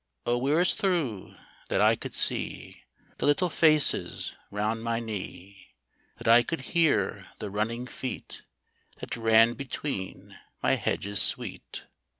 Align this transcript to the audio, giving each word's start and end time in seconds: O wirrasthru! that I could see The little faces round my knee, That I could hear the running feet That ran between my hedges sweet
O 0.25 0.39
wirrasthru! 0.41 1.37
that 1.69 1.79
I 1.79 1.95
could 1.95 2.15
see 2.15 2.85
The 3.19 3.27
little 3.27 3.51
faces 3.51 4.33
round 4.49 4.81
my 4.83 4.99
knee, 4.99 5.75
That 6.17 6.27
I 6.27 6.41
could 6.41 6.61
hear 6.73 7.27
the 7.37 7.51
running 7.51 7.85
feet 7.85 8.41
That 8.97 9.15
ran 9.15 9.53
between 9.53 10.39
my 10.63 10.73
hedges 10.73 11.21
sweet 11.21 11.85